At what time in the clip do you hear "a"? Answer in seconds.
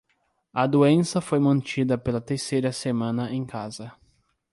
0.55-0.65